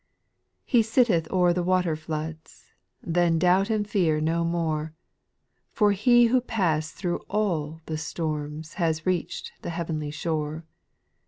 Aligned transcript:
7. 0.65 0.79
He 0.79 0.81
sitteth 0.81 1.29
o'er 1.31 1.53
the 1.53 1.63
waterfloods;— 1.63 2.71
Then 3.03 3.37
doubt 3.37 3.69
and 3.69 3.87
fear 3.87 4.19
no 4.19 4.43
more, 4.43 4.95
For 5.73 5.91
He 5.91 6.25
who 6.25 6.41
pass'd 6.41 6.95
through 6.95 7.19
all 7.29 7.81
the 7.85 7.99
storms 7.99 8.73
Has 8.81 9.05
reach' 9.05 9.43
d 9.43 9.51
the 9.61 9.69
heavenly 9.69 10.09
shore. 10.09 10.65